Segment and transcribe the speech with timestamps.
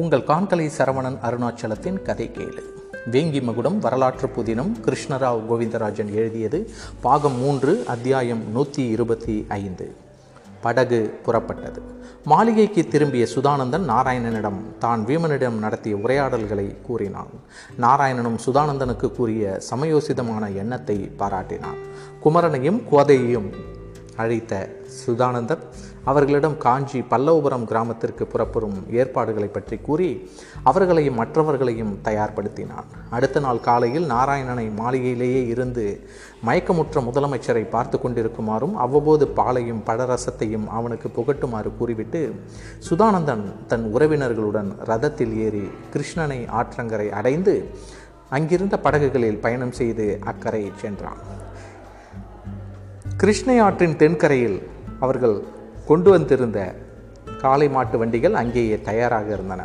[0.00, 2.62] உங்கள் காண்கலை சரவணன் அருணாச்சலத்தின் கதை கேளு.
[3.10, 6.70] வேங்கி மகுடம் வரலாற்று புதினம் கிருஷ்ணராவ் கோவிந்தராஜன் எழுதியது
[7.00, 9.94] பாகம் மூன்று அத்தியாயம் நூற்றி இருபத்தி ஐந்து.
[10.60, 11.80] படகு புறப்பட்டது.
[12.24, 17.30] மாளிகைக்கு திரும்பிய சுதானந்தன் நாராயணனிடம் தான் வீமனிடம் நடத்திய உரையாடல்களை கூறினான்.
[17.80, 21.80] நாராயணனும் சுதானந்தனுக்கு கூறிய சமயோசிதமான எண்ணத்தை பாராட்டினான்.
[22.24, 23.50] குமரனையும் கோதையையும்
[24.16, 25.58] அழைத்த சுதானந்தன்
[26.04, 30.30] அவர்களிடம் காஞ்சி பல்லவபுரம் கிராமத்திற்கு புறப்படும் ஏற்பாடுகளை பற்றி கூறி
[30.62, 32.88] அவர்களையும் மற்றவர்களையும் தயார்படுத்தினான்.
[33.10, 36.08] அடுத்த நாள் காலையில் நாராயணனை மாளிகையிலேயே இருந்து
[36.46, 42.34] மயக்கமுற்ற முதலமைச்சரை பார்த்து கொண்டிருக்குமாறும் அவ்வப்போது பாலையும் பழரசத்தையும் அவனுக்கு புகட்டுமாறு கூறிவிட்டு
[42.90, 47.70] சுதானந்தன் தன் உறவினர்களுடன் ரதத்தில் ஏறி கிருஷ்ணனை ஆற்றங்கரை அடைந்து
[48.30, 51.16] அங்கிருந்த படகுகளில் பயணம் செய்து அக்கரை சென்றான்.
[53.16, 54.68] கிருஷ்ணை ஆற்றின் தென்கரையில்
[55.00, 55.44] அவர்கள்
[55.90, 56.58] கொண்டு வந்திருந்த
[57.42, 59.62] காளை மாட்டு வண்டிகள் அங்கேயே தயாராக இருந்தன.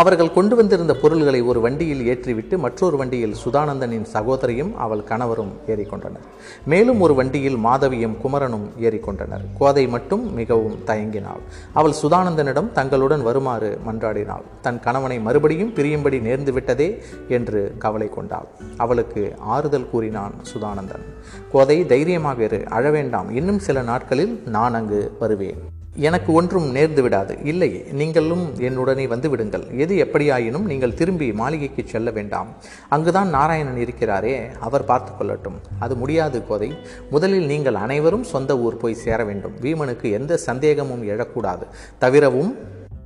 [0.00, 6.26] அவர்கள் கொண்டு வந்திருந்த பொருள்களை ஒரு வண்டியில் ஏற்றிவிட்டு மற்றொரு வண்டியில் சுதானந்தனின் சகோதரியும் அவள் கணவரும் ஏறிக்கொண்டனர்.
[6.64, 9.44] மேலும் ஒரு வண்டியில் மாதவியும் குமரனும் ஏறிக்கொண்டனர்.
[9.58, 11.42] கோதை மட்டும் மிகவும் தயங்கினாள்.
[11.72, 14.42] அவள் சுதானந்தனிடம் தங்களுடன் வருமாறு மன்றாடினாள்.
[14.60, 18.46] தன் கணவனை மறுபடியும் பிரியும்படி நேர்ந்து விட்டதே என்று கவலை கொண்டாள்.
[18.76, 21.06] அவளுக்கு ஆறுதல் கூறினான் சுதானந்தன்.
[21.52, 22.56] கோதை தைரியமாக இரு.
[22.56, 25.74] அழவேண்டாம் இன்னும் சில நாட்களில் நான் அங்கு வருவேன்.
[25.96, 27.38] எனக்கு ஒன்றும் நேர்ந்து விடாது.
[27.44, 29.78] இல்லை நீங்களும் என்னுடனே வந்து விடுங்கள்.
[29.78, 32.48] எது எப்படியாயினும் நீங்கள் திரும்பி மாளிகைக்கு செல்ல வேண்டாம்.
[32.88, 35.58] அங்குதான் நாராயணன் இருக்கிறாரே அவர் பார்த்து கொள்ளட்டும்.
[35.78, 36.74] அது முடியாது கோதை.
[37.10, 39.54] முதலில் நீங்கள் அனைவரும் சொந்த ஊர் போய் சேர வேண்டும்.
[39.60, 41.62] வீமனுக்கு எந்த சந்தேகமும் எழக்கூடாது.
[41.98, 42.58] தவிரவும்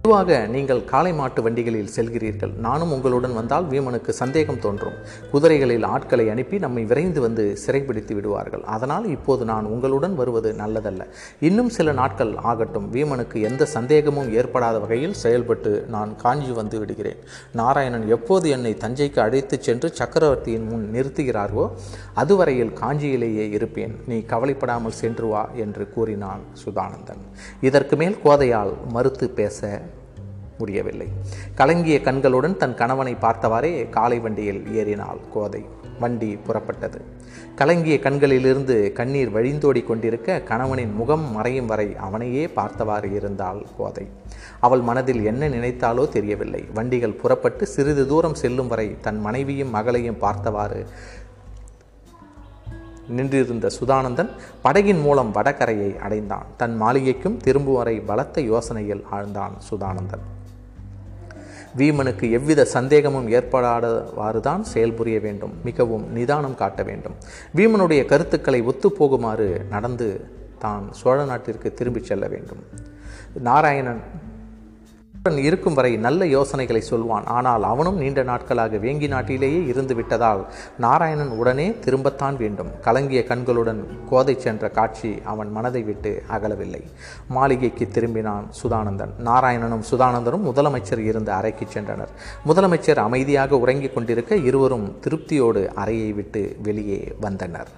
[0.04, 2.52] பொதுவாக நீங்கள் காளை மாட்டு வண்டிகளில் செல்கிறீர்கள்.
[2.66, 4.94] நானும் உங்களுடன் வந்தால் வீமனுக்கு சந்தேகம் தோன்றும்.
[5.32, 8.62] குதிரைகளில் ஆட்களை அனுப்பி நம்மை விரைந்து வந்து சிறைப்பிடித்து விடுவார்கள்.
[8.74, 11.02] அதனால் இப்போது நான் உங்களுடன் வருவது நல்லதல்ல.
[11.48, 12.86] இன்னும் சில நாட்கள் ஆகட்டும்.
[12.94, 17.20] வீமனுக்கு எந்த சந்தேகமும் ஏற்படாத வகையில் செயல்பட்டு நான் காஞ்சி வந்து விடுகிறேன்.
[17.60, 21.68] நாராயணன் எப்போது என்னை தஞ்சைக்கு அழைத்து சென்று சக்கரவர்த்தியின் முன் நிறுத்துகிறார்களோ
[22.24, 23.94] அதுவரையில் காஞ்சியிலேயே இருப்பேன்.
[24.10, 27.24] நீ கவலைப்படாமல் சென்று வா என்று கூறினான் சுதானந்தன்.
[27.70, 29.58] இதற்கு மேல் கோதையால் மறுத்து பேச
[30.60, 31.08] முடியவில்லை.
[31.54, 35.62] கலங்கிய கண்களுடன் தன் கணவனை பார்த்தவாறே காலை வண்டியில் ஏறினாள் கோதை.
[36.00, 37.00] வண்டி புறப்பட்டது.
[37.54, 44.06] கலங்கிய கண்களிலிருந்து கண்ணீர் வழிந்தோடி கொண்டிருக்க கணவனின் முகம் மறையும் வரை அவனையே பார்த்தவாறு இருந்தாள் கோதை.
[44.60, 46.62] அவள் மனதில் என்ன நினைத்தாலோ தெரியவில்லை.
[46.74, 50.80] வண்டிகள் புறப்பட்டு சிறிது தூரம் செல்லும் வரை தன் மனைவியும் மகளையும் பார்த்தவாறு
[53.08, 54.30] நின்றிருந்த சுதானந்தன்
[54.64, 56.48] படகின் மூலம் வடகரையை அடைந்தான்.
[56.56, 60.26] தன் மாளிகைக்கும் திரும்பும் வரை பலத்த யோசனையில் ஆழ்ந்தான் சுதானந்தன்.
[61.76, 67.14] வீமனுக்கு எவ்வித சந்தேகமும் ஏற்படாதவாறு தான் செயல்புரிய வேண்டும் மிகவும் நிதானம் காட்ட வேண்டும்.
[67.56, 70.24] வீமனுடைய கருத்துக்களை ஒத்துப்போகுமாறு நடந்து
[70.58, 72.62] தான் சோழ நாட்டிற்கு திரும்பிச் செல்ல வேண்டும்.
[73.34, 74.00] நாராயணன்
[75.28, 77.24] இருக்கும் வரை நல்ல யோசனைகளை சொல்வான்.
[77.24, 80.46] ஆனால் அவனும் நீண்ட நாட்களாக வேங்கி நாட்டிலேயே இருந்து விட்டதால்
[80.78, 82.70] நாராயணன் உடனே திரும்பத்தான் வேண்டும்.
[82.80, 86.82] கலங்கிய கண்களுடன் கோதை சென்ற காட்சி அவன் மனதை விட்டு அகலவில்லை.
[87.28, 89.12] மாளிகைக்கு திரும்பினான் சுதானந்தன்.
[89.24, 92.14] நாராயணனும் சுதானந்தனும் முதலமைச்சர் இருந்த அறைக்கு சென்றனர்.
[92.46, 97.68] முதலமைச்சர் அமைதியாக உறங்கிக் கொண்டிருக்க இருவரும் திருப்தியோடு அறையை விட்டு வெளியே வந்தனர்.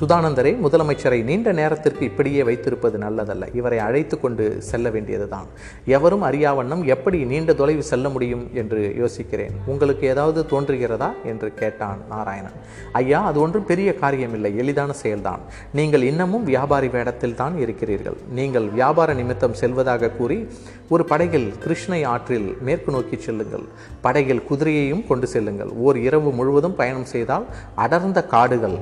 [0.00, 3.54] சுதானந்தரை முதலமைச்சரை நீண்ட நேரத்திற்கு இப்படியே வைத்திருப்பது நல்லதல்ல.
[3.54, 5.46] இவரை அழைத்து கொண்டு செல்ல வேண்டியதுதான்.
[5.84, 9.50] எவரும் அறியாவண்ணம் எப்படி நீண்ட தொலைவு செல்ல முடியும் என்று யோசிக்கிறேன்.
[9.66, 11.10] உங்களுக்கு ஏதாவது தோன்றுகிறதா?
[11.24, 12.52] என்று கேட்டான் நாராயணன்.
[12.92, 14.56] ஐயா அது ஒன்றும் பெரிய காரியமில்லை.
[14.56, 15.38] எளிதான செயல்தான்.
[15.72, 18.16] நீங்கள் இன்னமும் வியாபாரி வேடத்தில் தான் இருக்கிறீர்கள்.
[18.30, 20.48] நீங்கள் வியாபார நிமித்தம் செல்வதாக கூறி
[20.88, 23.64] ஒரு படகில் கிருஷ்ணை ஆற்றில் மேற்கு நோக்கி செல்லுங்கள்.
[24.00, 25.68] படகில் குதிரையையும் கொண்டு செல்லுங்கள்.
[25.68, 28.78] ஓர் இரவு முழுவதும் பயணம் செய்தால் அடர்ந்த காடுகள்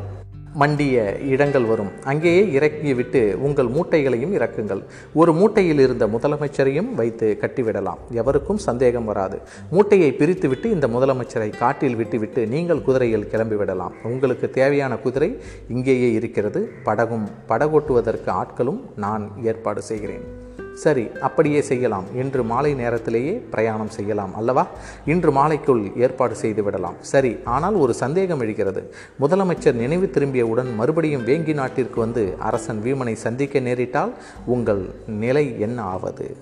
[0.55, 1.91] மண்டிய இடங்கள் வரும்.
[2.05, 4.83] அங்கேயே இறக்கிவிட்டு உங்கள் மூட்டைகளையும் இறக்குங்கள்.
[5.15, 8.01] ஒரு மூட்டையில் இருந்த முதலமைச்சரையும் வைத்து கட்டிவிடலாம்.
[8.11, 9.41] எவருக்கும் சந்தேகம் வராது.
[9.71, 13.93] மூட்டையை பிரித்துவிட்டு இந்த முதலமைச்சரை காட்டில் விட்டுவிட்டு நீங்கள் குதிரையில் கிளம்பிவிடலாம்.
[14.03, 15.39] உங்களுக்கு தேவையான குதிரை
[15.69, 16.73] இங்கேயே இருக்கிறது.
[16.85, 20.41] படகும் படகோட்டுவதற்கு ஆட்களும் நான் ஏற்பாடு செய்கிறேன்.
[20.75, 22.05] சரி அப்படியே செய்யலாம்.
[22.15, 24.67] இன்று மாலை நேரத்திலேயே பிரயாணம் செய்யலாம் அல்லவா?
[25.07, 26.95] இன்று மாலைக்குள் ஏற்பாடு செய்து விடலாம்.
[27.01, 28.95] சரி ஆனால் ஒரு சந்தேகம் எழுகிறது.
[29.21, 34.13] முதலமைச்சர் நினைவு திரும்பியவுடன் மறுபடியும் வேங்கி நாட்டிற்கு வந்து அரசன் வீமனை சந்திக்க நேரிட்டால்
[34.47, 36.37] உங்கள் நிலை என்ன ஆவது?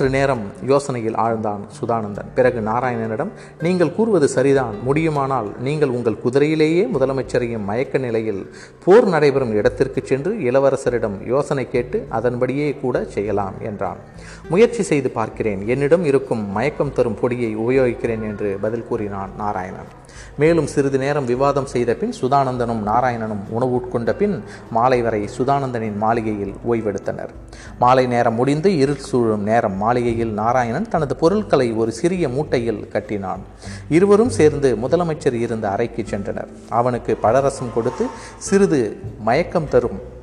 [0.00, 2.28] சற்று நேரம் யோசனையில் ஆழ்ந்தான் சுதானந்தன்.
[2.36, 3.32] பிறகு நாராயணனிடம்
[3.64, 4.76] நீங்கள் கூறுவது சரிதான்.
[4.86, 8.40] முடியுமானால் நீங்கள் உங்கள் குதிரையிலேயே முதலமைச்சரையும் மயக்க நிலையில்
[8.84, 14.02] போர் நடைபெறும் இடத்திற்கு சென்று இளவரசரிடம் யோசனை கேட்டு அதன்படியே கூட செய்யலாம் என்றான்.
[14.52, 15.62] முயற்சி செய்து பார்க்கிறேன்.
[15.74, 19.90] என்னிடம் இருக்கும் மயக்கம் தரும் பொடியை உபயோகிக்கிறேன் என்று பதில் கூறினான் நாராயணன்.
[20.38, 26.54] மேலும் சிறிது நேரம் விவாதம் செய்த பின் சுதானந்தனும் நாராயணனும் உணவு உட்கொண்ட பின் மாலை வரை சுதானந்தனின் மாளிகையில்
[26.70, 27.28] ஓய்வெடுத்தனர்.
[27.78, 33.40] மாலை நேரம் முடிந்து இருள் சூழும் நேரம் மாளிகையில் நாராயணன் தனது பொருட்களை ஒரு சிறிய மூட்டையில் கட்டினான்.
[33.88, 36.48] இருவரும் சேர்ந்து முதலமைச்சர் இருந்த அறைக்கு சென்றனர்.
[36.68, 38.06] அவனுக்கு பழரசம் கொடுத்து
[38.38, 40.18] சிறிது மயக்கம் தரும்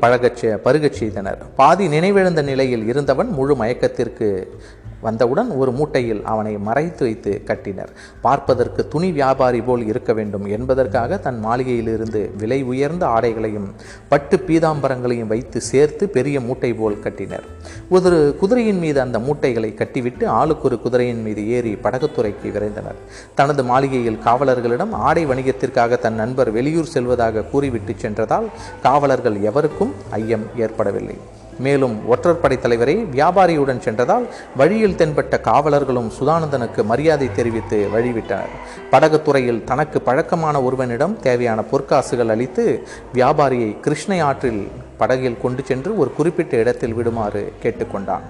[0.00, 1.42] பழகச் பருகச் செய்தனர்.
[1.54, 4.54] பாதி நினைவிழந்த நிலையில் இருந்தவன் முழு மயக்கத்திற்கு
[5.00, 7.92] வந்தவுடன் ஒரு மூட்டையில் அவனை மறைத்து வைத்து கட்டினர்.
[8.20, 10.46] பார்ப்பதற்கு துணி வியாபாரி போல் இருக்க வேண்டும்.
[10.46, 13.68] என்பதற்காக தன் மாளிகையிலிருந்து விலை உயர்ந்த ஆடைகளையும்
[14.08, 17.46] பட்டு பீதாம்பரங்களையும் வைத்து சேர்த்து பெரிய மூட்டை போல் கட்டினர்.
[17.88, 22.98] ஒரு குதிரையின் மீது அந்த மூட்டைகளை கட்டிவிட்டு ஆளுக்கு ஒரு குதிரையின் மீது ஏறி படகுத்துறைக்கு விரைந்தனர்.
[23.34, 28.48] தனது மாளிகையில் காவலர்களிடம் ஆடை வணிகத்திற்காக தன் நண்பர் வெளியூர் செல்வதாக கூறிவிட்டு சென்றதால்
[28.82, 31.18] காவலர்கள் எவருக்கும் ஐயம் ஏற்படவில்லை.
[31.58, 34.26] மேலும் ஒற்றற்படை தலைவரை வியாபாரியுடன் சென்றதால்
[34.56, 38.54] வழியில் தென்பட்ட காவலர்களும் சுதானந்தனுக்கு மரியாதை தெரிவித்து வழிவிட்டனர்.
[38.90, 44.68] படகுத்துறையில் தனக்கு பழக்கமான ஒருவனிடம் தேவையான பொற்காசுகள் அளித்து வியாபாரியை கிருஷ்ணை ஆற்றில்
[45.00, 48.24] படகில் கொண்டு சென்று ஒரு குறிப்பிட்ட இடத்தில் விடுமாறு கேட்டுக்கொண்டான்.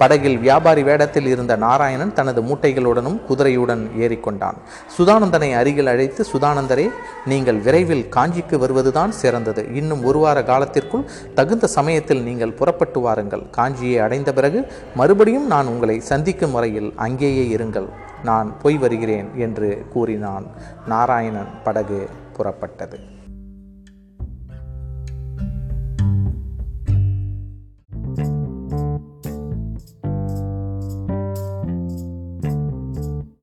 [0.00, 4.56] படகில் வியாபாரி வேடத்தில் இருந்த நாராயணன் தனது மூட்டைகளுடனும் குதிரையுடன் ஏறிக்கொண்டான்.
[4.96, 6.86] சுதானந்தனை அருகில் அழைத்து சுதானந்தரே
[7.32, 9.64] நீங்கள் விரைவில் காஞ்சிக்கு வருவதுதான் சிறந்தது.
[9.80, 11.08] இன்னும் ஒரு வார காலத்திற்குள்
[11.38, 13.44] தகுந்த சமயத்தில் நீங்கள் புறப்பட்டு வாருங்கள்.
[13.58, 14.60] காஞ்சியை அடைந்த பிறகு
[15.00, 17.88] மறுபடியும் நான் உங்களை சந்திக்கும் வரையில் அங்கேயே இருங்கள்.
[18.28, 20.46] நான் போய் வருகிறேன் என்று கூறினான்.
[20.92, 22.00] நாராயணன் படகு
[22.36, 22.98] புறப்பட்டது.